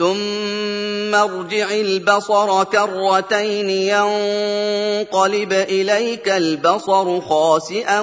[0.00, 8.00] ثم ارجع البصر كرتين ينقلب اليك البصر خاسئا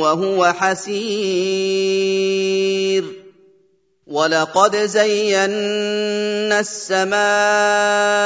[0.00, 1.66] وهو حسير
[4.06, 8.25] ولقد زينا السماء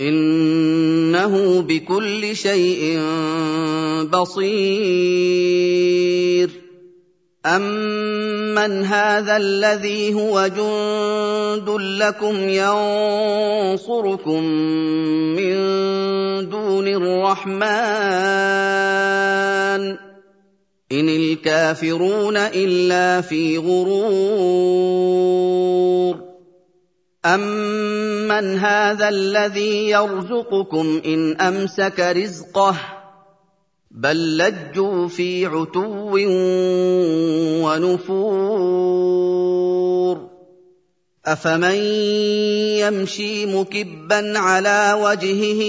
[0.00, 2.98] إِنَّهُ بِكُلِّ شَيْءٍ
[4.10, 6.50] بَصِيرٌ.
[7.46, 14.44] أمن هذا الذي هو جند لكم ينصركم
[15.36, 15.54] من
[16.48, 17.64] دون الرحمن.
[20.92, 24.04] إن الكافرون إلا في غرور.
[28.30, 32.76] امن هذا الذي يرزقكم ان امسك رزقه
[33.90, 36.18] بل لجوا في عتو
[37.64, 39.14] ونفور
[41.26, 41.74] افمن
[42.78, 45.62] يمشي مكبا على وجهه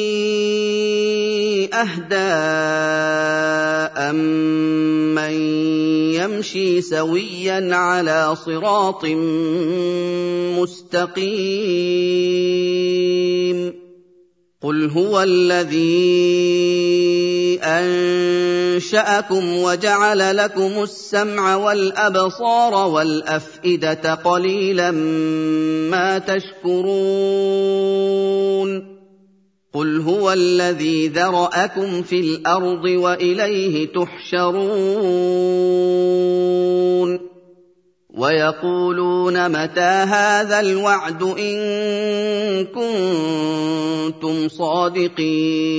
[1.74, 2.16] أهدى
[4.10, 5.34] امن
[6.14, 9.06] يمشي سويا على صراط
[10.60, 12.26] مستقيم
[14.62, 16.26] قل هو الذي
[17.64, 24.92] أنشأكم وجعل لكم السمع والأبصار والأفئدة قليلا
[25.92, 26.86] ما تشكرون
[29.76, 34.66] قل هو الذي ذراكم في الأرض واليه تحشرون
[38.18, 41.56] ويقولون متى هذا الوعد ان
[42.66, 45.76] كنتم صادقين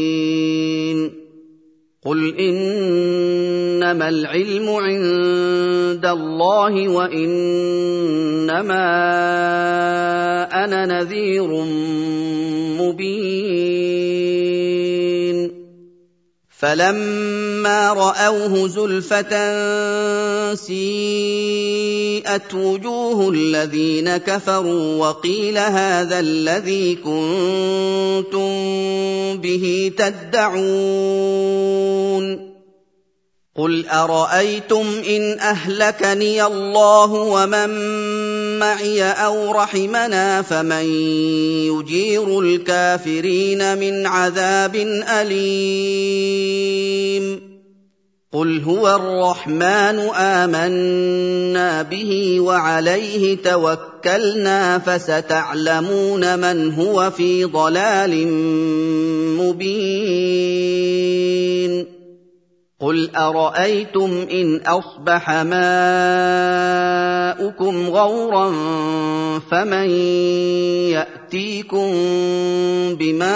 [2.04, 7.46] قل انما العلم عند الله وانما
[10.64, 11.48] أنا نذير
[12.80, 13.65] مبين
[16.66, 19.34] فلما رأوه زلفة
[20.54, 28.50] سيئت وجوه الذين كفروا وقيل هذا الذي كنتم
[29.40, 31.36] به تدعون
[33.56, 37.70] قل أرأيتم إن أهلكني الله ومن
[38.58, 40.84] معي أو رحمنا فمن
[41.72, 44.76] يجير الكافرين من عذاب
[45.20, 46.36] أليم.
[48.32, 58.28] قل هو الرحمن آمنا به وعليه توكلنا فستعلمون من هو في ضلال
[59.38, 61.25] مبين.
[62.80, 65.66] قل ارايتم ان اصبح ماؤكم
[67.88, 68.52] غورا
[69.50, 69.90] فمن
[70.92, 71.92] ياتيكم
[73.00, 73.26] بماء